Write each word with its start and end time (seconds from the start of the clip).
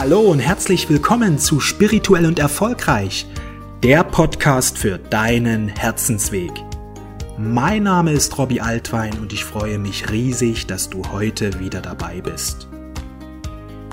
Hallo 0.00 0.20
und 0.20 0.38
herzlich 0.38 0.88
willkommen 0.88 1.38
zu 1.38 1.60
Spirituell 1.60 2.24
und 2.24 2.38
Erfolgreich, 2.38 3.26
der 3.82 4.02
Podcast 4.02 4.78
für 4.78 4.96
deinen 4.96 5.68
Herzensweg. 5.68 6.52
Mein 7.36 7.82
Name 7.82 8.12
ist 8.12 8.38
Robbie 8.38 8.62
Altwein 8.62 9.18
und 9.18 9.34
ich 9.34 9.44
freue 9.44 9.78
mich 9.78 10.10
riesig, 10.10 10.66
dass 10.66 10.88
du 10.88 11.02
heute 11.12 11.60
wieder 11.60 11.82
dabei 11.82 12.22
bist. 12.22 12.66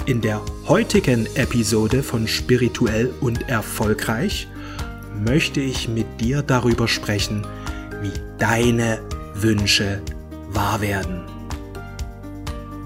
In 0.05 0.21
der 0.21 0.39
heutigen 0.69 1.25
Episode 1.35 2.01
von 2.01 2.25
Spirituell 2.25 3.13
und 3.19 3.49
Erfolgreich 3.49 4.47
möchte 5.13 5.59
ich 5.59 5.89
mit 5.89 6.21
dir 6.21 6.41
darüber 6.41 6.87
sprechen, 6.87 7.45
wie 8.01 8.13
deine 8.37 9.01
Wünsche 9.33 10.01
wahr 10.51 10.79
werden. 10.79 11.23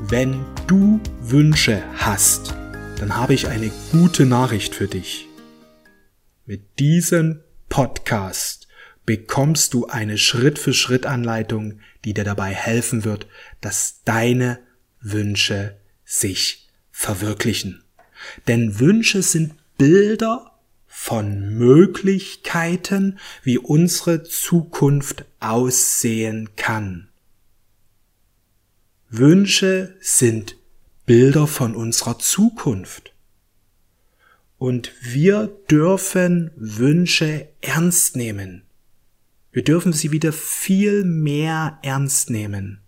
Wenn 0.07 0.43
du 0.65 0.99
Wünsche 1.21 1.83
hast, 1.97 2.55
dann 3.01 3.17
habe 3.17 3.33
ich 3.33 3.47
eine 3.47 3.71
gute 3.91 4.27
Nachricht 4.27 4.75
für 4.75 4.87
dich. 4.87 5.27
Mit 6.45 6.77
diesem 6.77 7.39
Podcast 7.67 8.67
bekommst 9.07 9.73
du 9.73 9.87
eine 9.87 10.19
Schritt-für-Schritt-Anleitung, 10.19 11.79
die 12.05 12.13
dir 12.13 12.23
dabei 12.23 12.53
helfen 12.53 13.03
wird, 13.03 13.25
dass 13.59 14.03
deine 14.05 14.59
Wünsche 15.01 15.77
sich 16.05 16.69
verwirklichen. 16.91 17.83
Denn 18.47 18.79
Wünsche 18.79 19.23
sind 19.23 19.55
Bilder 19.79 20.59
von 20.85 21.57
Möglichkeiten, 21.57 23.17
wie 23.41 23.57
unsere 23.57 24.21
Zukunft 24.21 25.25
aussehen 25.39 26.49
kann. 26.55 27.09
Wünsche 29.09 29.95
sind 30.01 30.60
Bilder 31.05 31.47
von 31.47 31.75
unserer 31.75 32.19
Zukunft. 32.19 33.13
Und 34.57 34.91
wir 35.01 35.47
dürfen 35.69 36.51
Wünsche 36.55 37.47
ernst 37.61 38.15
nehmen. 38.15 38.63
Wir 39.51 39.63
dürfen 39.63 39.91
sie 39.91 40.11
wieder 40.11 40.31
viel 40.31 41.03
mehr 41.03 41.79
ernst 41.81 42.29
nehmen. 42.29 42.79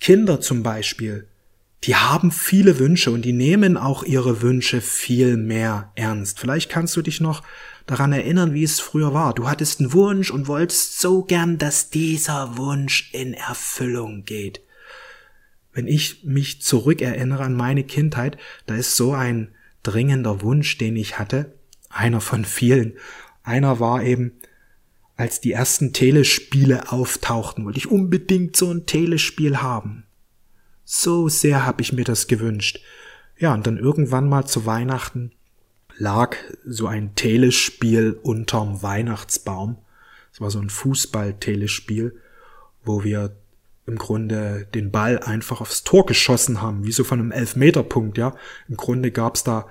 Kinder 0.00 0.40
zum 0.40 0.62
Beispiel, 0.62 1.26
die 1.84 1.96
haben 1.96 2.30
viele 2.30 2.78
Wünsche 2.78 3.10
und 3.10 3.22
die 3.22 3.32
nehmen 3.32 3.76
auch 3.76 4.02
ihre 4.04 4.42
Wünsche 4.42 4.80
viel 4.80 5.36
mehr 5.36 5.92
ernst. 5.94 6.38
Vielleicht 6.40 6.70
kannst 6.70 6.96
du 6.96 7.02
dich 7.02 7.20
noch 7.20 7.42
daran 7.86 8.12
erinnern, 8.12 8.54
wie 8.54 8.64
es 8.64 8.80
früher 8.80 9.14
war. 9.14 9.34
Du 9.34 9.48
hattest 9.48 9.80
einen 9.80 9.92
Wunsch 9.92 10.30
und 10.30 10.48
wolltest 10.48 11.00
so 11.00 11.22
gern, 11.22 11.58
dass 11.58 11.90
dieser 11.90 12.56
Wunsch 12.56 13.12
in 13.12 13.34
Erfüllung 13.34 14.24
geht. 14.24 14.60
Wenn 15.76 15.88
ich 15.88 16.24
mich 16.24 16.62
zurückerinnere 16.62 17.42
an 17.42 17.54
meine 17.54 17.84
Kindheit, 17.84 18.38
da 18.64 18.74
ist 18.76 18.96
so 18.96 19.12
ein 19.12 19.48
dringender 19.82 20.40
Wunsch, 20.40 20.78
den 20.78 20.96
ich 20.96 21.18
hatte, 21.18 21.52
einer 21.90 22.22
von 22.22 22.46
vielen. 22.46 22.94
Einer 23.42 23.78
war 23.78 24.02
eben, 24.02 24.32
als 25.16 25.42
die 25.42 25.52
ersten 25.52 25.92
Telespiele 25.92 26.90
auftauchten, 26.90 27.66
wollte 27.66 27.78
ich 27.78 27.90
unbedingt 27.90 28.56
so 28.56 28.72
ein 28.72 28.86
Telespiel 28.86 29.58
haben. 29.58 30.04
So 30.86 31.28
sehr 31.28 31.66
habe 31.66 31.82
ich 31.82 31.92
mir 31.92 32.04
das 32.04 32.26
gewünscht. 32.26 32.80
Ja, 33.36 33.52
und 33.52 33.66
dann 33.66 33.76
irgendwann 33.76 34.30
mal 34.30 34.46
zu 34.46 34.64
Weihnachten 34.64 35.32
lag 35.98 36.36
so 36.64 36.86
ein 36.86 37.14
Telespiel 37.16 38.18
unterm 38.22 38.82
Weihnachtsbaum. 38.82 39.76
Es 40.32 40.40
war 40.40 40.50
so 40.50 40.58
ein 40.58 40.70
Fußball-Telespiel, 40.70 42.18
wo 42.82 43.04
wir 43.04 43.36
im 43.86 43.96
Grunde 43.96 44.66
den 44.74 44.90
Ball 44.90 45.20
einfach 45.20 45.60
aufs 45.60 45.84
Tor 45.84 46.06
geschossen 46.06 46.60
haben, 46.60 46.84
wie 46.84 46.92
so 46.92 47.04
von 47.04 47.20
einem 47.20 47.32
Elfmeterpunkt, 47.32 48.18
ja. 48.18 48.34
Im 48.68 48.76
Grunde 48.76 49.12
gab's 49.12 49.44
da 49.44 49.68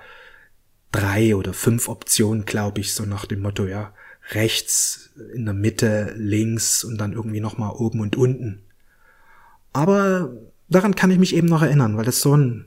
drei 0.92 1.36
oder 1.36 1.54
fünf 1.54 1.90
Optionen, 1.90 2.46
glaube 2.46 2.80
ich, 2.82 2.94
so 2.94 3.06
nach 3.06 3.26
dem 3.26 3.42
Motto, 3.42 3.66
ja, 3.66 3.94
rechts, 4.32 5.12
in 5.34 5.46
der 5.46 5.54
Mitte, 5.54 6.14
links 6.16 6.84
und 6.84 6.98
dann 6.98 7.14
irgendwie 7.14 7.42
nochmal 7.42 7.72
oben 7.72 8.00
und 8.00 8.16
unten. 8.16 8.64
Aber 9.74 10.32
daran 10.70 10.96
kann 10.96 11.12
ich 11.12 11.20
mich 11.20 11.36
eben 11.36 11.48
noch 11.48 11.62
erinnern, 11.62 11.98
weil 11.98 12.06
das 12.06 12.22
so 12.22 12.36
ein 12.36 12.66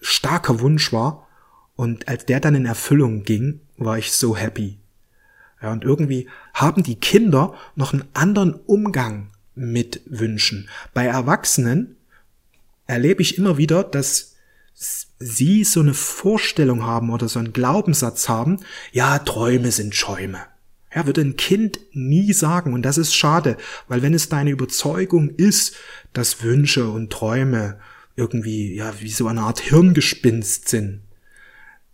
starker 0.00 0.60
Wunsch 0.60 0.92
war. 0.92 1.28
Und 1.76 2.08
als 2.08 2.26
der 2.26 2.40
dann 2.40 2.54
in 2.54 2.66
Erfüllung 2.66 3.22
ging, 3.22 3.60
war 3.76 3.98
ich 3.98 4.12
so 4.12 4.36
happy. 4.36 4.78
Ja, 5.62 5.72
und 5.72 5.84
irgendwie 5.84 6.28
haben 6.52 6.82
die 6.82 6.98
Kinder 6.98 7.54
noch 7.74 7.92
einen 7.92 8.04
anderen 8.12 8.54
Umgang 8.54 9.30
mit 9.54 10.02
Wünschen. 10.06 10.68
Bei 10.92 11.06
Erwachsenen 11.06 11.96
erlebe 12.86 13.22
ich 13.22 13.38
immer 13.38 13.56
wieder, 13.56 13.84
dass 13.84 14.34
sie 15.18 15.64
so 15.64 15.80
eine 15.80 15.94
Vorstellung 15.94 16.84
haben 16.84 17.10
oder 17.10 17.28
so 17.28 17.38
einen 17.38 17.52
Glaubenssatz 17.52 18.28
haben, 18.28 18.60
ja, 18.92 19.18
Träume 19.18 19.70
sind 19.70 19.94
Schäume. 19.94 20.40
Ja, 20.94 21.06
würde 21.06 21.22
ein 21.22 21.36
Kind 21.36 21.80
nie 21.92 22.32
sagen. 22.32 22.72
Und 22.72 22.82
das 22.82 22.98
ist 22.98 23.14
schade, 23.14 23.56
weil 23.88 24.02
wenn 24.02 24.14
es 24.14 24.28
deine 24.28 24.50
Überzeugung 24.50 25.30
ist, 25.30 25.74
dass 26.12 26.42
Wünsche 26.42 26.88
und 26.88 27.10
Träume 27.10 27.78
irgendwie, 28.16 28.74
ja, 28.74 29.00
wie 29.00 29.10
so 29.10 29.26
eine 29.26 29.40
Art 29.40 29.60
Hirngespinst 29.60 30.68
sind, 30.68 31.00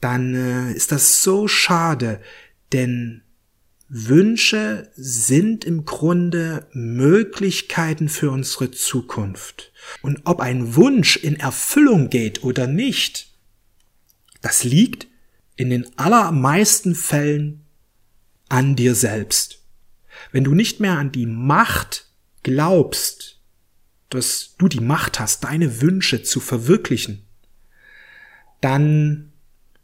dann 0.00 0.34
äh, 0.34 0.72
ist 0.72 0.92
das 0.92 1.22
so 1.22 1.48
schade, 1.48 2.20
denn 2.72 3.22
Wünsche 3.92 4.88
sind 4.94 5.64
im 5.64 5.84
Grunde 5.84 6.68
Möglichkeiten 6.72 8.08
für 8.08 8.30
unsere 8.30 8.70
Zukunft. 8.70 9.72
Und 10.00 10.20
ob 10.24 10.40
ein 10.40 10.76
Wunsch 10.76 11.16
in 11.16 11.34
Erfüllung 11.34 12.08
geht 12.08 12.44
oder 12.44 12.68
nicht, 12.68 13.32
das 14.42 14.62
liegt 14.62 15.08
in 15.56 15.70
den 15.70 15.98
allermeisten 15.98 16.94
Fällen 16.94 17.64
an 18.48 18.76
dir 18.76 18.94
selbst. 18.94 19.64
Wenn 20.30 20.44
du 20.44 20.54
nicht 20.54 20.78
mehr 20.78 20.96
an 20.96 21.10
die 21.10 21.26
Macht 21.26 22.12
glaubst, 22.44 23.40
dass 24.08 24.54
du 24.56 24.68
die 24.68 24.80
Macht 24.80 25.18
hast, 25.18 25.42
deine 25.42 25.80
Wünsche 25.82 26.22
zu 26.22 26.38
verwirklichen, 26.38 27.26
dann 28.60 29.32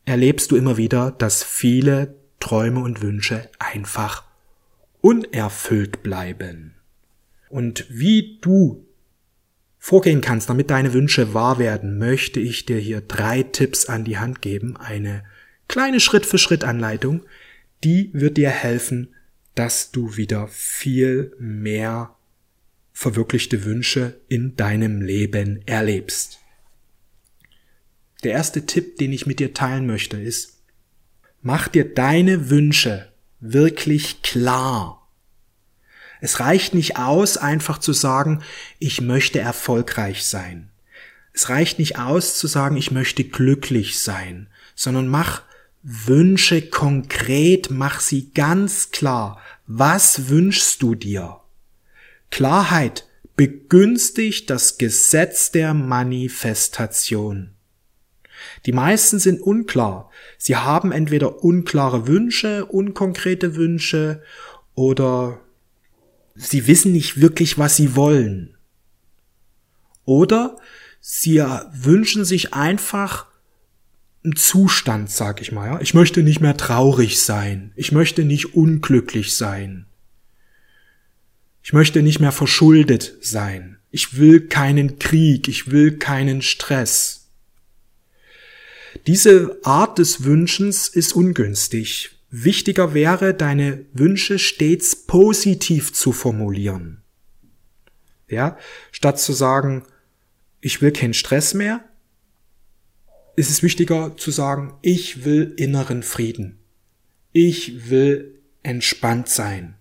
erlebst 0.04 0.52
du 0.52 0.56
immer 0.56 0.76
wieder, 0.76 1.10
dass 1.10 1.42
viele 1.42 2.14
Träume 2.40 2.80
und 2.80 3.02
Wünsche 3.02 3.48
einfach 3.58 4.24
unerfüllt 5.00 6.02
bleiben. 6.02 6.74
Und 7.48 7.86
wie 7.88 8.38
du 8.40 8.86
vorgehen 9.78 10.20
kannst, 10.20 10.50
damit 10.50 10.70
deine 10.70 10.92
Wünsche 10.92 11.32
wahr 11.32 11.58
werden, 11.58 11.98
möchte 11.98 12.40
ich 12.40 12.66
dir 12.66 12.78
hier 12.78 13.00
drei 13.00 13.44
Tipps 13.44 13.86
an 13.86 14.04
die 14.04 14.18
Hand 14.18 14.42
geben. 14.42 14.76
Eine 14.76 15.24
kleine 15.68 16.00
Schritt-für-Schritt-Anleitung, 16.00 17.22
die 17.84 18.10
wird 18.12 18.36
dir 18.36 18.50
helfen, 18.50 19.14
dass 19.54 19.92
du 19.92 20.16
wieder 20.16 20.48
viel 20.48 21.34
mehr 21.38 22.16
verwirklichte 22.92 23.64
Wünsche 23.64 24.18
in 24.28 24.56
deinem 24.56 25.02
Leben 25.02 25.60
erlebst. 25.66 26.40
Der 28.24 28.32
erste 28.32 28.66
Tipp, 28.66 28.96
den 28.96 29.12
ich 29.12 29.26
mit 29.26 29.38
dir 29.38 29.54
teilen 29.54 29.86
möchte, 29.86 30.16
ist, 30.20 30.55
Mach 31.46 31.68
dir 31.68 31.84
deine 31.94 32.50
Wünsche 32.50 33.06
wirklich 33.38 34.20
klar. 34.22 35.06
Es 36.20 36.40
reicht 36.40 36.74
nicht 36.74 36.96
aus, 36.96 37.36
einfach 37.36 37.78
zu 37.78 37.92
sagen, 37.92 38.42
ich 38.80 39.00
möchte 39.00 39.38
erfolgreich 39.38 40.24
sein. 40.24 40.70
Es 41.32 41.48
reicht 41.48 41.78
nicht 41.78 42.00
aus 42.00 42.36
zu 42.36 42.48
sagen, 42.48 42.76
ich 42.76 42.90
möchte 42.90 43.22
glücklich 43.22 44.02
sein, 44.02 44.48
sondern 44.74 45.06
mach 45.06 45.42
Wünsche 45.84 46.62
konkret, 46.62 47.70
mach 47.70 48.00
sie 48.00 48.32
ganz 48.32 48.90
klar. 48.90 49.40
Was 49.68 50.28
wünschst 50.28 50.82
du 50.82 50.96
dir? 50.96 51.42
Klarheit 52.32 53.06
begünstigt 53.36 54.50
das 54.50 54.78
Gesetz 54.78 55.52
der 55.52 55.74
Manifestation. 55.74 57.55
Die 58.64 58.72
meisten 58.72 59.18
sind 59.18 59.40
unklar. 59.40 60.10
Sie 60.38 60.56
haben 60.56 60.92
entweder 60.92 61.42
unklare 61.44 62.06
Wünsche, 62.06 62.66
unkonkrete 62.66 63.56
Wünsche 63.56 64.22
oder 64.74 65.40
sie 66.34 66.66
wissen 66.66 66.92
nicht 66.92 67.20
wirklich, 67.20 67.58
was 67.58 67.76
sie 67.76 67.96
wollen. 67.96 68.56
Oder 70.04 70.58
sie 71.00 71.42
wünschen 71.72 72.24
sich 72.24 72.54
einfach 72.54 73.26
einen 74.26 74.36
Zustand, 74.36 75.10
sag 75.10 75.40
ich 75.40 75.52
mal. 75.52 75.66
Ja? 75.66 75.80
Ich 75.80 75.94
möchte 75.94 76.22
nicht 76.22 76.40
mehr 76.40 76.56
traurig 76.56 77.22
sein. 77.22 77.72
Ich 77.76 77.92
möchte 77.92 78.24
nicht 78.24 78.54
unglücklich 78.54 79.36
sein. 79.36 79.86
Ich 81.62 81.72
möchte 81.72 82.02
nicht 82.02 82.20
mehr 82.20 82.32
verschuldet 82.32 83.14
sein. 83.20 83.78
Ich 83.90 84.18
will 84.18 84.46
keinen 84.48 84.98
Krieg. 84.98 85.48
Ich 85.48 85.70
will 85.70 85.98
keinen 85.98 86.42
Stress. 86.42 87.25
Diese 89.06 89.58
Art 89.62 89.98
des 89.98 90.24
Wünschens 90.24 90.88
ist 90.88 91.14
ungünstig. 91.14 92.10
Wichtiger 92.30 92.94
wäre, 92.94 93.34
deine 93.34 93.86
Wünsche 93.92 94.38
stets 94.38 94.96
positiv 95.06 95.92
zu 95.92 96.12
formulieren. 96.12 97.02
Ja, 98.28 98.58
statt 98.90 99.20
zu 99.20 99.32
sagen, 99.32 99.84
ich 100.60 100.82
will 100.82 100.90
keinen 100.90 101.14
Stress 101.14 101.54
mehr, 101.54 101.84
ist 103.36 103.50
es 103.50 103.62
wichtiger 103.62 104.16
zu 104.16 104.30
sagen, 104.30 104.74
ich 104.82 105.24
will 105.24 105.54
inneren 105.56 106.02
Frieden. 106.02 106.58
Ich 107.32 107.90
will 107.90 108.40
entspannt 108.62 109.28
sein. 109.28 109.76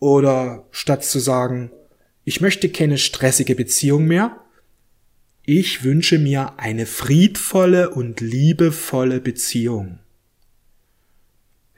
Oder 0.00 0.66
statt 0.72 1.04
zu 1.04 1.20
sagen, 1.20 1.70
ich 2.24 2.40
möchte 2.40 2.68
keine 2.68 2.98
stressige 2.98 3.54
Beziehung 3.54 4.06
mehr, 4.06 4.41
ich 5.44 5.82
wünsche 5.82 6.18
mir 6.18 6.58
eine 6.58 6.86
friedvolle 6.86 7.90
und 7.90 8.20
liebevolle 8.20 9.20
Beziehung. 9.20 9.98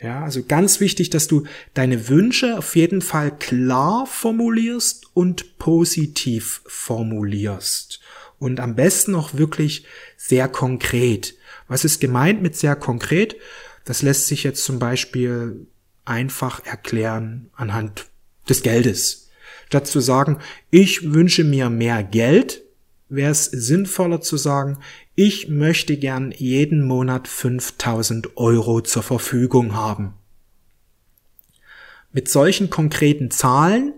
Ja, 0.00 0.22
also 0.22 0.43
ganz 0.43 0.81
wichtig, 0.81 1.08
dass 1.08 1.28
du 1.28 1.44
deine 1.72 2.08
Wünsche 2.08 2.58
auf 2.58 2.76
jeden 2.76 3.00
Fall 3.00 3.37
klar 3.38 4.06
formulierst 4.06 5.06
und 5.14 5.58
positiv 5.58 6.61
formulierst. 6.66 8.00
Und 8.38 8.61
am 8.61 8.75
besten 8.75 9.14
auch 9.14 9.32
wirklich 9.34 9.87
sehr 10.19 10.49
konkret. 10.49 11.34
Was 11.69 11.87
ist 11.87 12.00
gemeint 12.00 12.43
mit 12.43 12.56
sehr 12.56 12.76
konkret? 12.76 13.37
Das 13.87 14.02
lässt 14.02 14.26
sich 14.26 14.44
jetzt 14.44 14.64
zum 14.64 14.78
Beispiel 14.78 15.67
einfach 16.05 16.67
erklären 16.67 17.49
anhand 17.55 18.06
des 18.46 18.62
Geldes. 18.62 19.31
Statt 19.69 19.87
zu 19.87 20.00
sagen, 20.00 20.38
ich 20.70 21.14
wünsche 21.14 21.44
mir 21.44 21.70
mehr 21.70 22.02
Geld, 22.02 22.63
wäre 23.09 23.31
es 23.31 23.45
sinnvoller 23.45 24.21
zu 24.21 24.37
sagen, 24.37 24.79
ich 25.15 25.49
möchte 25.49 25.97
gern 25.97 26.33
jeden 26.37 26.83
Monat 26.83 27.29
5000 27.29 28.37
Euro 28.37 28.81
zur 28.81 29.03
Verfügung 29.03 29.75
haben. 29.75 30.15
Mit 32.12 32.29
solchen 32.29 32.71
konkreten 32.71 33.31
Zahlen 33.31 33.93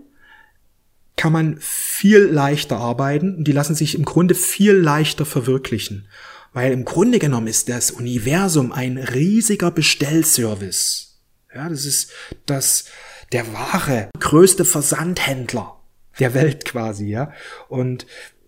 kann 1.15 1.31
man 1.31 1.57
viel 1.59 2.19
leichter 2.19 2.77
arbeiten 2.77 3.35
und 3.35 3.45
die 3.45 3.51
lassen 3.51 3.75
sich 3.75 3.95
im 3.95 4.05
Grunde 4.05 4.35
viel 4.35 4.73
leichter 4.73 5.25
verwirklichen. 5.25 6.07
Weil 6.53 6.71
im 6.71 6.85
Grunde 6.85 7.19
genommen 7.19 7.47
ist 7.47 7.69
das 7.69 7.91
Universum 7.91 8.71
ein 8.71 8.97
riesiger 8.97 9.71
Bestellservice. 9.71 11.19
Ja, 11.53 11.69
das 11.69 11.85
ist 11.85 12.11
das, 12.45 12.85
der 13.31 13.51
wahre, 13.53 14.09
größte 14.19 14.65
Versandhändler 14.65 15.79
der 16.19 16.33
Welt 16.33 16.65
quasi, 16.65 17.07
ja. 17.07 17.31
Und 17.67 18.05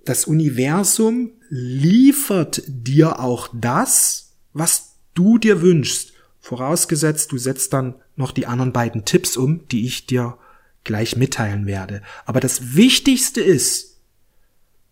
das 0.09 0.25
Universum 0.25 1.33
liefert 1.49 2.63
dir 2.65 3.19
auch 3.19 3.47
das, 3.53 4.31
was 4.53 4.95
du 5.13 5.37
dir 5.37 5.61
wünschst. 5.61 6.13
Vorausgesetzt, 6.39 7.31
du 7.31 7.37
setzt 7.37 7.73
dann 7.73 7.93
noch 8.15 8.31
die 8.31 8.47
anderen 8.47 8.73
beiden 8.73 9.05
Tipps 9.05 9.37
um, 9.37 9.67
die 9.67 9.85
ich 9.85 10.07
dir 10.07 10.39
gleich 10.83 11.15
mitteilen 11.15 11.67
werde. 11.67 12.01
Aber 12.25 12.39
das 12.39 12.75
Wichtigste 12.75 13.41
ist, 13.41 13.99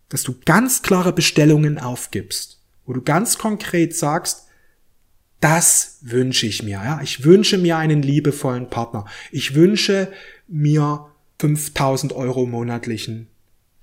dass 0.08 0.22
du 0.22 0.36
ganz 0.44 0.82
klare 0.82 1.12
Bestellungen 1.12 1.78
aufgibst, 1.78 2.60
wo 2.86 2.92
du 2.92 3.02
ganz 3.02 3.38
konkret 3.38 3.96
sagst, 3.96 4.46
das 5.40 5.98
wünsche 6.00 6.46
ich 6.46 6.62
mir. 6.62 6.80
Ja? 6.84 7.00
Ich 7.02 7.24
wünsche 7.24 7.58
mir 7.58 7.76
einen 7.76 8.02
liebevollen 8.02 8.70
Partner. 8.70 9.04
Ich 9.32 9.56
wünsche 9.56 10.12
mir 10.46 11.06
5000 11.40 12.12
Euro 12.12 12.46
monatlichen 12.46 13.28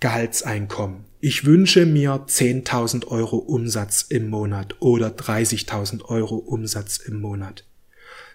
Gehaltseinkommen. 0.06 1.06
Ich 1.19 1.46
wünsche 1.46 1.88
mir 1.88 2.28
10.000 2.28 3.07
Euro 3.07 3.38
Umsatz 3.38 4.04
im 4.04 4.30
Monat 4.30 4.80
oder 4.80 5.07
30.000 5.07 6.04
Euro 6.04 6.36
Umsatz 6.36 6.98
im 6.98 7.19
Monat. 7.19 7.66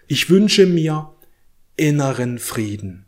Ich 0.07 0.29
wünsche 0.29 0.65
mir 0.65 1.15
inneren 1.77 2.39
Frieden. 2.39 3.05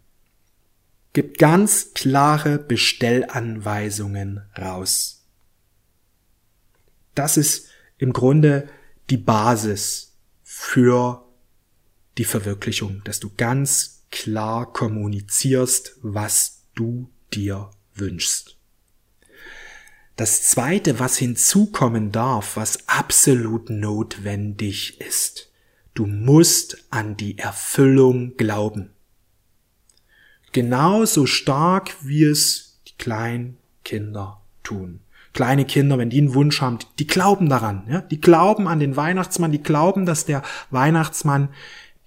Gib 1.11 1.39
ganz 1.39 1.93
klare 1.93 2.57
Bestellanweisungen 2.57 4.43
raus. 4.57 5.25
Das 7.15 7.35
ist 7.35 7.67
im 7.97 8.13
Grunde 8.13 8.69
die 9.09 9.17
Basis 9.17 10.13
für 10.41 11.27
die 12.17 12.23
Verwirklichung, 12.23 13.01
dass 13.03 13.19
du 13.19 13.29
ganz 13.35 14.05
klar 14.09 14.71
kommunizierst, 14.71 15.97
was 16.01 16.63
du 16.75 17.09
dir 17.33 17.69
wünschst. 17.95 18.57
Das 20.15 20.43
zweite, 20.43 20.99
was 20.99 21.17
hinzukommen 21.17 22.11
darf, 22.11 22.55
was 22.55 22.87
absolut 22.87 23.69
notwendig 23.69 25.01
ist, 25.01 25.51
du 25.95 26.05
musst 26.05 26.85
an 26.91 27.17
die 27.17 27.39
Erfüllung 27.39 28.37
glauben. 28.37 28.91
Genauso 30.51 31.25
stark, 31.25 31.95
wie 32.01 32.25
es 32.25 32.79
die 32.87 32.95
kleinen 32.97 33.57
Kinder 33.83 34.41
tun. 34.61 34.99
Kleine 35.33 35.65
Kinder, 35.65 35.97
wenn 35.97 36.11
die 36.11 36.19
einen 36.19 36.35
Wunsch 36.35 36.61
haben, 36.61 36.77
die 36.99 37.07
glauben 37.07 37.49
daran, 37.49 37.87
ja? 37.89 38.01
die 38.01 38.21
glauben 38.21 38.67
an 38.67 38.79
den 38.79 38.95
Weihnachtsmann, 38.95 39.51
die 39.51 39.63
glauben, 39.63 40.05
dass 40.05 40.25
der 40.25 40.43
Weihnachtsmann 40.69 41.49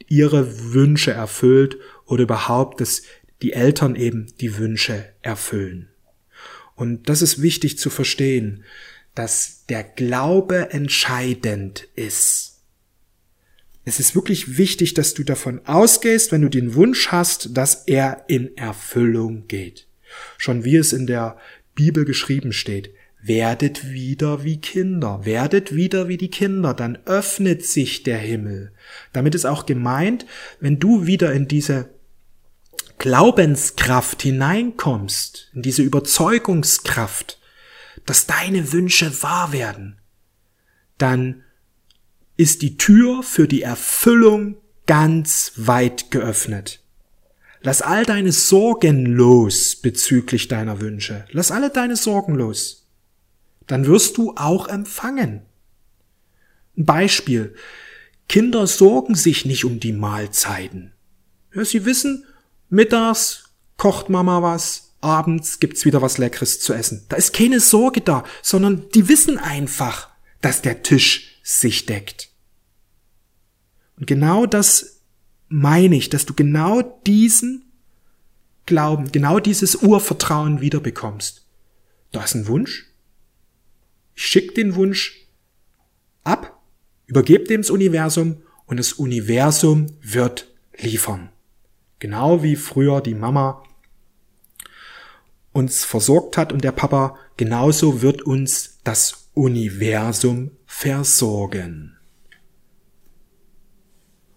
ihre 0.07 0.73
Wünsche 0.73 1.13
erfüllt 1.13 1.77
oder 2.05 2.23
überhaupt, 2.23 2.81
dass 2.81 3.03
die 3.43 3.53
Eltern 3.53 3.97
eben 3.97 4.27
die 4.41 4.57
Wünsche 4.57 5.07
erfüllen. 5.23 5.89
Und 6.75 7.09
das 7.09 7.23
ist 7.23 7.43
wichtig 7.43 7.79
zu 7.79 7.91
verstehen, 7.91 8.65
dass 9.15 9.65
der 9.69 9.83
Glaube 9.83 10.71
entscheidend 10.71 11.89
ist. 11.97 12.61
Es 13.85 14.01
ist 14.01 14.15
wirklich 14.15 14.59
wichtig, 14.59 14.95
dass 14.95 15.15
du 15.15 15.23
davon 15.23 15.61
ausgehst, 15.65 16.33
wenn 16.33 16.43
du 16.43 16.49
den 16.49 16.75
Wunsch 16.75 17.09
hast, 17.09 17.57
dass 17.57 17.85
er 17.87 18.25
in 18.27 18.57
Erfüllung 18.57 19.47
geht. 19.47 19.87
Schon 20.39 20.65
wie 20.65 20.77
es 20.77 20.93
in 20.93 21.07
der 21.07 21.39
Bibel 21.75 22.05
geschrieben 22.05 22.53
steht, 22.53 22.91
werdet 23.23 23.91
wieder 23.91 24.45
wie 24.45 24.61
Kinder, 24.61 25.21
werdet 25.25 25.75
wieder 25.75 26.09
wie 26.09 26.17
die 26.17 26.31
Kinder, 26.31 26.75
dann 26.75 26.99
öffnet 27.07 27.65
sich 27.65 28.03
der 28.03 28.19
Himmel. 28.19 28.73
Damit 29.13 29.35
ist 29.35 29.47
auch 29.47 29.67
gemeint, 29.67 30.27
wenn 30.61 30.79
du 30.79 31.07
wieder 31.07 31.33
in 31.33 31.49
diese 31.49 31.96
Glaubenskraft 32.99 34.23
hineinkommst, 34.23 35.51
in 35.55 35.63
diese 35.63 35.83
Überzeugungskraft, 35.83 37.39
dass 38.05 38.27
deine 38.27 38.73
Wünsche 38.73 39.23
wahr 39.23 39.53
werden, 39.53 39.99
dann 40.99 41.43
ist 42.37 42.63
die 42.63 42.77
Tür 42.77 43.23
für 43.23 43.49
die 43.49 43.63
Erfüllung 43.63 44.57
ganz 44.87 45.53
weit 45.57 46.11
geöffnet. 46.11 46.81
Lass 47.63 47.83
all 47.83 48.05
deine 48.05 48.33
Sorgen 48.33 49.07
los 49.07 49.77
bezüglich 49.77 50.49
deiner 50.49 50.81
Wünsche. 50.81 51.25
Lass 51.33 51.51
alle 51.51 51.71
deine 51.71 51.97
Sorgen 51.97 52.35
los. 52.35 52.87
Dann 53.67 53.87
wirst 53.87 54.17
du 54.19 54.35
auch 54.37 54.69
empfangen. 54.69 55.43
Ein 56.77 56.85
Beispiel. 56.85 57.55
Kinder 58.29 58.67
sorgen 58.67 59.15
sich 59.15 59.45
nicht 59.47 59.65
um 59.65 59.81
die 59.81 59.93
Mahlzeiten. 59.93 60.93
Ja, 61.55 61.65
sie 61.65 61.85
wissen, 61.85 62.25
Mittags 62.77 63.55
kocht 63.79 64.11
Mama 64.11 64.43
was, 64.43 64.93
abends 65.01 65.61
gibt's 65.61 65.85
wieder 65.87 66.03
was 66.03 66.19
Leckeres 66.19 66.61
zu 66.61 66.75
essen. 66.75 67.07
Da 67.09 67.17
ist 67.17 67.33
keine 67.33 67.59
Sorge 67.59 68.03
da, 68.03 68.23
sondern 68.43 68.89
die 68.91 69.09
wissen 69.09 69.39
einfach, 69.39 70.11
dass 70.43 70.63
der 70.63 70.83
Tisch 70.83 71.41
sich 71.43 71.87
deckt. 71.87 72.29
Und 73.97 74.07
genau 74.07 74.45
das 74.45 75.01
meine 75.49 75.97
ich, 75.97 76.11
dass 76.11 76.27
du 76.27 76.35
genau 76.35 76.83
diesen 77.07 77.65
Glauben, 78.67 79.11
genau 79.11 79.41
dieses 79.41 79.77
Urvertrauen 79.77 80.61
wiederbekommst. 80.61 81.47
Da 82.13 82.25
ist 82.25 82.35
ein 82.35 82.47
Wunsch. 82.47 82.91
Ich 84.15 84.27
schick 84.27 84.55
den 84.55 84.75
Wunsch 84.75 85.29
ab, 86.25 86.61
übergebe 87.07 87.45
dem 87.45 87.63
das 87.63 87.71
Universum 87.71 88.43
und 88.67 88.79
das 88.79 88.93
Universum 88.95 89.87
wird 90.03 90.53
liefern. 90.77 91.31
Genau 91.99 92.43
wie 92.43 92.57
früher 92.57 93.01
die 93.01 93.15
Mama 93.15 93.63
uns 95.53 95.85
versorgt 95.85 96.37
hat 96.37 96.53
und 96.53 96.63
der 96.65 96.73
Papa, 96.73 97.17
genauso 97.39 98.03
wird 98.03 98.23
uns 98.23 98.79
das 98.85 99.31
Universum 99.33 100.51
versorgen. 100.67 101.97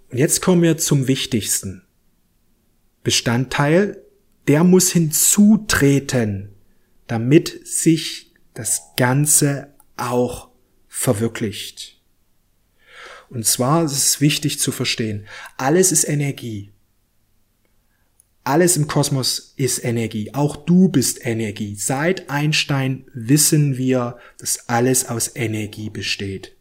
Und 0.09 0.17
jetzt 0.17 0.41
kommen 0.41 0.61
wir 0.61 0.77
zum 0.77 1.07
wichtigsten 1.07 1.83
Bestandteil, 3.03 4.01
der 4.47 4.63
muss 4.63 4.91
hinzutreten, 4.91 6.55
damit 7.07 7.67
sich 7.67 8.33
das 8.53 8.81
Ganze 8.97 9.73
auch 9.97 10.49
verwirklicht. 10.87 12.01
Und 13.29 13.45
zwar 13.45 13.83
ist 13.83 13.91
es 13.91 14.21
wichtig 14.21 14.59
zu 14.59 14.71
verstehen, 14.71 15.27
alles 15.57 15.91
ist 15.91 16.05
Energie. 16.05 16.71
Alles 18.49 18.77
im 18.77 18.87
Kosmos 18.87 19.53
ist 19.57 19.83
Energie. 19.83 20.33
Auch 20.33 20.55
du 20.55 20.89
bist 20.89 21.23
Energie. 21.23 21.75
Seit 21.75 22.31
Einstein 22.31 23.05
wissen 23.13 23.77
wir, 23.77 24.17
dass 24.39 24.67
alles 24.67 25.07
aus 25.07 25.35
Energie 25.35 25.91
besteht. 25.91 26.55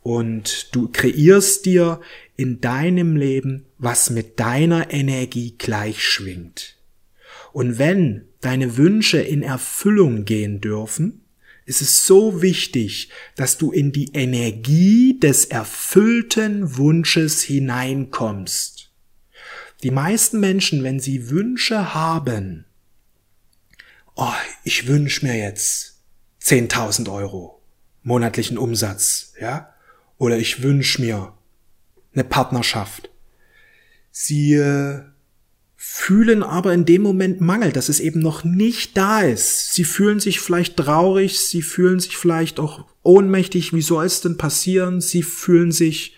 Und 0.00 0.74
du 0.74 0.88
kreierst 0.90 1.66
dir 1.66 2.00
in 2.34 2.62
deinem 2.62 3.14
Leben, 3.14 3.66
was 3.76 4.08
mit 4.08 4.40
deiner 4.40 4.90
Energie 4.90 5.54
gleich 5.58 6.02
schwingt. 6.02 6.78
Und 7.52 7.78
wenn 7.78 8.24
deine 8.40 8.78
Wünsche 8.78 9.20
in 9.20 9.42
Erfüllung 9.42 10.24
gehen 10.24 10.62
dürfen, 10.62 11.26
ist 11.66 11.82
es 11.82 12.06
so 12.06 12.40
wichtig, 12.40 13.10
dass 13.36 13.58
du 13.58 13.70
in 13.70 13.92
die 13.92 14.14
Energie 14.14 15.20
des 15.20 15.44
erfüllten 15.44 16.78
Wunsches 16.78 17.42
hineinkommst. 17.42 18.81
Die 19.82 19.90
meisten 19.90 20.38
Menschen, 20.38 20.82
wenn 20.82 21.00
sie 21.00 21.30
Wünsche 21.30 21.94
haben, 21.94 22.66
oh, 24.14 24.32
ich 24.64 24.86
wünsche 24.86 25.26
mir 25.26 25.36
jetzt 25.36 26.00
10.000 26.42 27.12
Euro 27.12 27.62
monatlichen 28.02 28.58
Umsatz, 28.58 29.32
ja, 29.40 29.72
oder 30.18 30.38
ich 30.38 30.62
wünsche 30.62 31.00
mir 31.00 31.32
eine 32.14 32.24
Partnerschaft. 32.24 33.10
Sie 34.10 34.54
äh, 34.54 35.00
fühlen 35.76 36.42
aber 36.42 36.74
in 36.74 36.84
dem 36.84 37.02
Moment 37.02 37.40
Mangel, 37.40 37.72
dass 37.72 37.88
es 37.88 37.98
eben 37.98 38.20
noch 38.20 38.44
nicht 38.44 38.96
da 38.96 39.20
ist. 39.22 39.72
Sie 39.72 39.84
fühlen 39.84 40.20
sich 40.20 40.40
vielleicht 40.40 40.76
traurig, 40.76 41.40
sie 41.40 41.62
fühlen 41.62 41.98
sich 41.98 42.16
vielleicht 42.16 42.60
auch 42.60 42.86
ohnmächtig, 43.02 43.72
wie 43.72 43.82
soll 43.82 44.04
es 44.04 44.20
denn 44.20 44.36
passieren? 44.36 45.00
Sie 45.00 45.22
fühlen 45.22 45.72
sich 45.72 46.16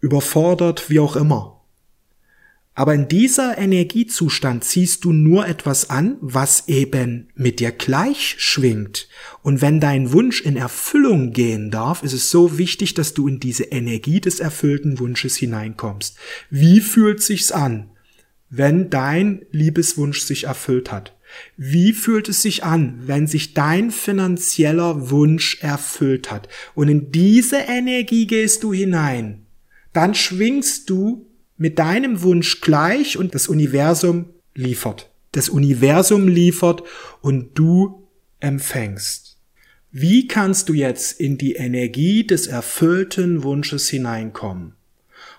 überfordert, 0.00 0.90
wie 0.90 1.00
auch 1.00 1.16
immer. 1.16 1.57
Aber 2.78 2.94
in 2.94 3.08
dieser 3.08 3.58
Energiezustand 3.58 4.62
ziehst 4.62 5.04
du 5.04 5.12
nur 5.12 5.48
etwas 5.48 5.90
an, 5.90 6.16
was 6.20 6.68
eben 6.68 7.28
mit 7.34 7.58
dir 7.58 7.72
gleich 7.72 8.36
schwingt. 8.38 9.08
Und 9.42 9.60
wenn 9.60 9.80
dein 9.80 10.12
Wunsch 10.12 10.40
in 10.42 10.56
Erfüllung 10.56 11.32
gehen 11.32 11.72
darf, 11.72 12.04
ist 12.04 12.12
es 12.12 12.30
so 12.30 12.56
wichtig, 12.56 12.94
dass 12.94 13.14
du 13.14 13.26
in 13.26 13.40
diese 13.40 13.64
Energie 13.64 14.20
des 14.20 14.38
erfüllten 14.38 15.00
Wunsches 15.00 15.34
hineinkommst. 15.34 16.16
Wie 16.50 16.80
fühlt 16.80 17.20
sich's 17.20 17.50
an? 17.50 17.90
wenn 18.50 18.90
dein 18.90 19.42
Liebeswunsch 19.50 20.22
sich 20.22 20.44
erfüllt 20.44 20.90
hat? 20.90 21.14
Wie 21.56 21.92
fühlt 21.92 22.28
es 22.28 22.40
sich 22.40 22.64
an, 22.64 23.00
wenn 23.04 23.26
sich 23.26 23.52
dein 23.52 23.90
finanzieller 23.90 25.10
Wunsch 25.10 25.58
erfüllt 25.60 26.30
hat? 26.30 26.48
Und 26.74 26.88
in 26.88 27.12
diese 27.12 27.58
Energie 27.58 28.26
gehst 28.26 28.62
du 28.62 28.72
hinein. 28.72 29.46
Dann 29.92 30.14
schwingst 30.14 30.88
du 30.88 31.27
mit 31.58 31.78
deinem 31.78 32.22
Wunsch 32.22 32.60
gleich 32.60 33.18
und 33.18 33.34
das 33.34 33.48
Universum 33.48 34.30
liefert. 34.54 35.10
Das 35.32 35.48
Universum 35.48 36.26
liefert 36.28 36.82
und 37.20 37.58
du 37.58 38.08
empfängst. 38.40 39.36
Wie 39.90 40.28
kannst 40.28 40.68
du 40.68 40.72
jetzt 40.72 41.20
in 41.20 41.36
die 41.36 41.54
Energie 41.54 42.26
des 42.26 42.46
erfüllten 42.46 43.42
Wunsches 43.42 43.88
hineinkommen? 43.88 44.74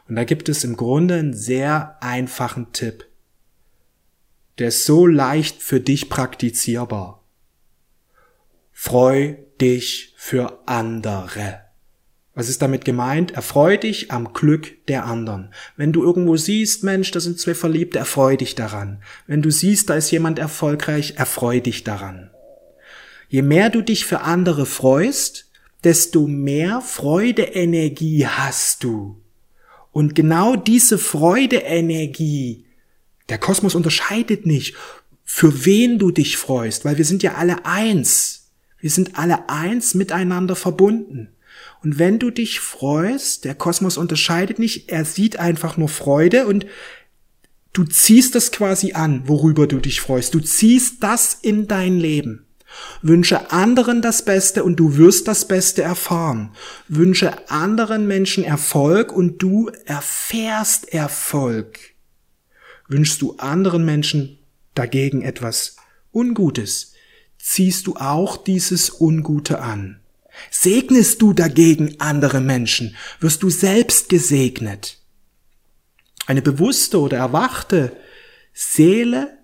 Und 0.07 0.15
da 0.15 0.23
gibt 0.23 0.49
es 0.49 0.63
im 0.63 0.75
Grunde 0.75 1.15
einen 1.15 1.33
sehr 1.33 1.97
einfachen 2.01 2.73
Tipp. 2.73 3.05
Der 4.57 4.69
ist 4.69 4.85
so 4.85 5.05
leicht 5.05 5.61
für 5.61 5.79
dich 5.79 6.09
praktizierbar. 6.09 7.23
Freu 8.71 9.35
dich 9.61 10.13
für 10.17 10.67
andere. 10.67 11.68
Was 12.39 12.47
ist 12.47 12.61
damit 12.61 12.85
gemeint? 12.85 13.31
Erfreu 13.31 13.75
dich 13.75 14.11
am 14.11 14.31
Glück 14.31 14.85
der 14.85 15.03
anderen. 15.05 15.53
Wenn 15.75 15.91
du 15.91 16.01
irgendwo 16.03 16.37
siehst, 16.37 16.85
Mensch, 16.85 17.11
da 17.11 17.19
sind 17.19 17.37
zwei 17.37 17.53
Verliebte, 17.53 17.99
erfreu 17.99 18.37
dich 18.37 18.55
daran. 18.55 19.03
Wenn 19.27 19.41
du 19.41 19.51
siehst, 19.51 19.89
da 19.89 19.95
ist 19.95 20.09
jemand 20.09 20.39
erfolgreich, 20.39 21.15
erfreu 21.17 21.59
dich 21.59 21.83
daran. 21.83 22.31
Je 23.27 23.41
mehr 23.41 23.69
du 23.69 23.81
dich 23.81 24.05
für 24.05 24.21
andere 24.21 24.65
freust, 24.65 25.51
desto 25.83 26.27
mehr 26.27 26.79
Freudeenergie 26.79 28.25
hast 28.25 28.85
du. 28.85 29.21
Und 29.91 30.15
genau 30.15 30.55
diese 30.55 30.97
Freudeenergie, 30.97 32.63
der 33.27 33.37
Kosmos 33.37 33.75
unterscheidet 33.75 34.45
nicht, 34.45 34.77
für 35.25 35.65
wen 35.65 35.99
du 35.99 36.09
dich 36.09 36.37
freust, 36.37 36.85
weil 36.85 36.97
wir 36.97 37.03
sind 37.03 37.21
ja 37.21 37.33
alle 37.33 37.65
eins. 37.65 38.53
Wir 38.79 38.91
sind 38.91 39.19
alle 39.19 39.49
eins 39.49 39.93
miteinander 39.93 40.55
verbunden. 40.55 41.33
Und 41.83 41.97
wenn 41.97 42.19
du 42.19 42.29
dich 42.29 42.59
freust, 42.59 43.45
der 43.45 43.55
Kosmos 43.55 43.97
unterscheidet 43.97 44.59
nicht, 44.59 44.89
er 44.89 45.05
sieht 45.05 45.39
einfach 45.39 45.77
nur 45.77 45.89
Freude 45.89 46.45
und 46.45 46.65
du 47.73 47.85
ziehst 47.85 48.35
das 48.35 48.51
quasi 48.51 48.93
an, 48.93 49.23
worüber 49.27 49.67
du 49.67 49.79
dich 49.79 50.01
freust. 50.01 50.33
Du 50.33 50.39
ziehst 50.39 51.03
das 51.03 51.33
in 51.41 51.67
dein 51.67 51.97
Leben. 51.97 52.45
Wünsche 53.01 53.51
anderen 53.51 54.01
das 54.01 54.23
Beste 54.23 54.63
und 54.63 54.75
du 54.75 54.97
wirst 54.97 55.27
das 55.27 55.47
Beste 55.47 55.81
erfahren. 55.81 56.51
Wünsche 56.87 57.49
anderen 57.49 58.07
Menschen 58.07 58.43
Erfolg 58.43 59.11
und 59.11 59.41
du 59.41 59.71
erfährst 59.85 60.93
Erfolg. 60.93 61.79
Wünschst 62.87 63.21
du 63.21 63.35
anderen 63.37 63.85
Menschen 63.85 64.39
dagegen 64.73 65.21
etwas 65.21 65.77
Ungutes, 66.11 66.93
ziehst 67.37 67.87
du 67.87 67.95
auch 67.95 68.37
dieses 68.37 68.99
Ungute 68.99 69.61
an. 69.61 69.98
Segnest 70.51 71.21
du 71.21 71.33
dagegen 71.33 71.95
andere 71.99 72.41
Menschen, 72.41 72.95
wirst 73.19 73.43
du 73.43 73.49
selbst 73.49 74.09
gesegnet. 74.09 74.97
Eine 76.27 76.41
bewusste 76.41 76.99
oder 76.99 77.17
erwachte 77.17 77.95
Seele 78.53 79.37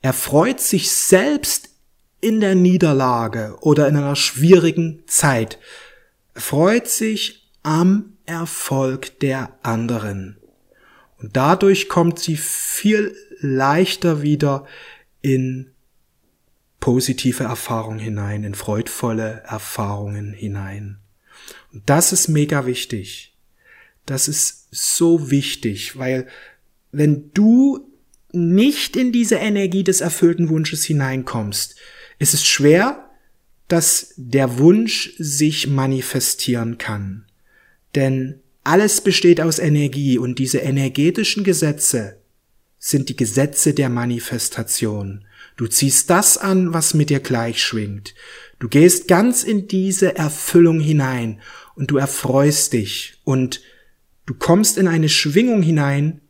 erfreut 0.00 0.60
sich 0.60 0.92
selbst 0.92 1.70
in 2.20 2.40
der 2.40 2.54
Niederlage 2.54 3.56
oder 3.60 3.88
in 3.88 3.96
einer 3.96 4.16
schwierigen 4.16 5.02
Zeit, 5.06 5.58
freut 6.34 6.88
sich 6.88 7.50
am 7.62 8.16
Erfolg 8.26 9.18
der 9.20 9.58
anderen. 9.62 10.38
Und 11.18 11.36
dadurch 11.36 11.88
kommt 11.88 12.18
sie 12.18 12.36
viel 12.36 13.14
leichter 13.40 14.22
wieder 14.22 14.66
in 15.20 15.73
positive 16.84 17.44
Erfahrungen 17.44 17.98
hinein, 17.98 18.44
in 18.44 18.54
freudvolle 18.54 19.42
Erfahrungen 19.46 20.34
hinein. 20.34 20.98
Und 21.72 21.82
das 21.86 22.12
ist 22.12 22.28
mega 22.28 22.66
wichtig. 22.66 23.34
Das 24.04 24.28
ist 24.28 24.68
so 24.70 25.30
wichtig, 25.30 25.98
weil 25.98 26.26
wenn 26.92 27.30
du 27.32 27.90
nicht 28.32 28.96
in 28.96 29.12
diese 29.12 29.36
Energie 29.36 29.82
des 29.82 30.02
erfüllten 30.02 30.50
Wunsches 30.50 30.84
hineinkommst, 30.84 31.76
es 32.18 32.34
ist 32.34 32.46
schwer, 32.46 33.08
dass 33.66 34.12
der 34.18 34.58
Wunsch 34.58 35.14
sich 35.16 35.66
manifestieren 35.66 36.76
kann. 36.76 37.24
Denn 37.94 38.40
alles 38.62 39.00
besteht 39.00 39.40
aus 39.40 39.58
Energie 39.58 40.18
und 40.18 40.38
diese 40.38 40.58
energetischen 40.58 41.44
Gesetze 41.44 42.18
sind 42.78 43.08
die 43.08 43.16
Gesetze 43.16 43.72
der 43.72 43.88
Manifestation. 43.88 45.24
Du 45.56 45.66
ziehst 45.66 46.10
das 46.10 46.36
an, 46.36 46.72
was 46.72 46.94
mit 46.94 47.10
dir 47.10 47.20
gleich 47.20 47.62
schwingt. 47.62 48.14
Du 48.58 48.68
gehst 48.68 49.08
ganz 49.08 49.42
in 49.44 49.68
diese 49.68 50.16
Erfüllung 50.16 50.80
hinein 50.80 51.40
und 51.74 51.90
du 51.90 51.96
erfreust 51.96 52.72
dich 52.72 53.20
und 53.24 53.60
du 54.26 54.34
kommst 54.34 54.78
in 54.78 54.88
eine 54.88 55.08
Schwingung 55.08 55.62
hinein, 55.62 56.20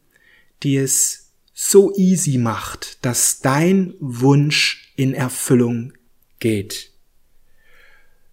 die 0.63 0.77
es 0.77 1.33
so 1.55 1.95
easy 1.97 2.39
macht, 2.39 3.05
dass 3.05 3.41
dein 3.41 3.95
Wunsch 4.01 4.93
in 4.97 5.15
Erfüllung 5.15 5.93
geht. 6.39 6.91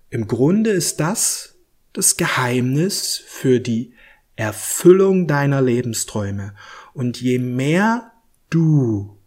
Im 0.10 0.28
Grunde 0.28 0.72
ist 0.72 1.00
das 1.00 1.56
das 1.94 2.18
Geheimnis 2.18 3.22
für 3.26 3.60
die 3.60 3.94
Erfüllung 4.36 5.28
deiner 5.28 5.62
Lebensträume. 5.62 6.56
Und 6.94 7.22
je 7.22 7.38
mehr 7.40 8.12
du 8.50 9.18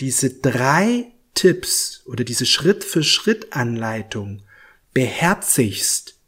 diese 0.00 0.30
drei 0.30 1.12
Tipps 1.34 2.02
oder 2.06 2.24
diese 2.24 2.46
Schritt-für-Schritt-Anleitung 2.46 4.42
beherzigst 4.92 6.18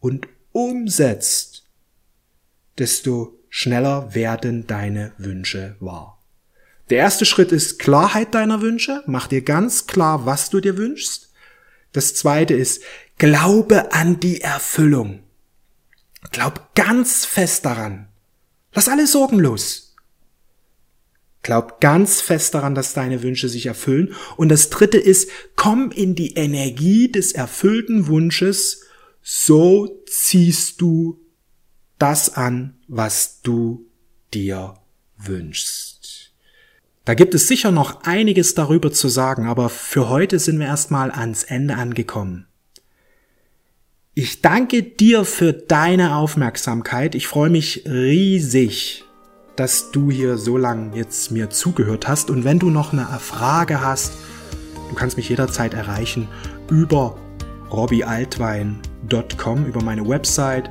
und 0.00 0.28
umsetzt, 0.52 1.64
desto 2.78 3.38
schneller 3.48 4.14
werden 4.14 4.66
deine 4.66 5.12
Wünsche 5.18 5.76
wahr. 5.80 6.20
Der 6.88 6.98
erste 6.98 7.24
Schritt 7.24 7.52
ist 7.52 7.78
Klarheit 7.78 8.34
deiner 8.34 8.60
Wünsche. 8.60 9.04
Mach 9.06 9.28
dir 9.28 9.42
ganz 9.42 9.86
klar, 9.86 10.26
was 10.26 10.50
du 10.50 10.60
dir 10.60 10.76
wünschst. 10.76 11.30
Das 11.92 12.14
zweite 12.14 12.54
ist 12.54 12.82
Glaube 13.18 13.92
an 13.92 14.18
die 14.18 14.40
Erfüllung. 14.40 15.22
Glaub 16.32 16.74
ganz 16.74 17.24
fest 17.24 17.64
daran. 17.64 18.08
Lass 18.72 18.88
alle 18.88 19.06
Sorgen 19.06 19.38
los. 19.38 19.89
Glaub 21.42 21.80
ganz 21.80 22.20
fest 22.20 22.54
daran, 22.54 22.74
dass 22.74 22.92
deine 22.92 23.22
Wünsche 23.22 23.48
sich 23.48 23.66
erfüllen. 23.66 24.14
Und 24.36 24.50
das 24.50 24.68
dritte 24.68 24.98
ist, 24.98 25.30
komm 25.56 25.90
in 25.90 26.14
die 26.14 26.34
Energie 26.34 27.10
des 27.10 27.32
erfüllten 27.32 28.08
Wunsches. 28.08 28.82
So 29.22 30.02
ziehst 30.06 30.80
du 30.80 31.18
das 31.98 32.34
an, 32.34 32.74
was 32.88 33.40
du 33.42 33.86
dir 34.34 34.74
wünschst. 35.16 36.32
Da 37.04 37.14
gibt 37.14 37.34
es 37.34 37.48
sicher 37.48 37.70
noch 37.70 38.04
einiges 38.04 38.54
darüber 38.54 38.92
zu 38.92 39.08
sagen, 39.08 39.46
aber 39.46 39.68
für 39.68 40.08
heute 40.08 40.38
sind 40.38 40.58
wir 40.58 40.66
erstmal 40.66 41.10
ans 41.10 41.44
Ende 41.44 41.74
angekommen. 41.74 42.46
Ich 44.14 44.42
danke 44.42 44.82
dir 44.82 45.24
für 45.24 45.52
deine 45.52 46.16
Aufmerksamkeit. 46.16 47.14
Ich 47.14 47.26
freue 47.26 47.50
mich 47.50 47.84
riesig, 47.86 49.04
dass 49.60 49.90
du 49.90 50.10
hier 50.10 50.38
so 50.38 50.56
lange 50.56 50.96
jetzt 50.96 51.30
mir 51.30 51.50
zugehört 51.50 52.08
hast. 52.08 52.30
Und 52.30 52.44
wenn 52.44 52.58
du 52.58 52.70
noch 52.70 52.94
eine 52.94 53.04
Frage 53.18 53.82
hast, 53.82 54.14
du 54.88 54.94
kannst 54.94 55.18
mich 55.18 55.28
jederzeit 55.28 55.74
erreichen 55.74 56.28
über 56.70 57.18
robbyaltwein.com, 57.70 59.66
über 59.66 59.82
meine 59.82 60.08
Website 60.08 60.70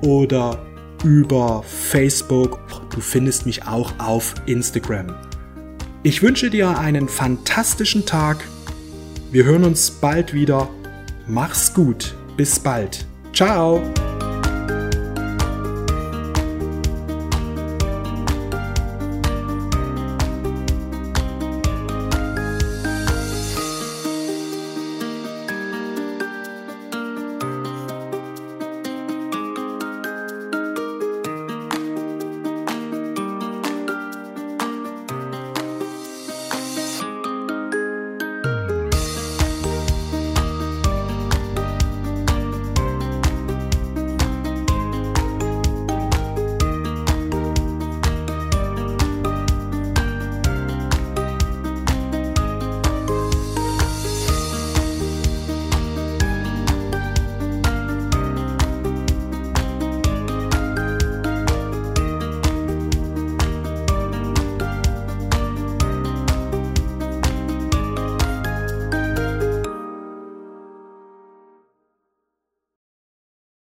oder 0.00 0.64
über 1.04 1.62
Facebook. 1.64 2.60
Du 2.88 3.02
findest 3.02 3.44
mich 3.44 3.66
auch 3.66 3.92
auf 3.98 4.34
Instagram. 4.46 5.14
Ich 6.02 6.22
wünsche 6.22 6.48
dir 6.48 6.78
einen 6.78 7.10
fantastischen 7.10 8.06
Tag. 8.06 8.42
Wir 9.30 9.44
hören 9.44 9.64
uns 9.64 9.90
bald 9.90 10.32
wieder. 10.32 10.66
Mach's 11.26 11.74
gut. 11.74 12.14
Bis 12.38 12.58
bald. 12.58 13.04
Ciao. 13.34 13.82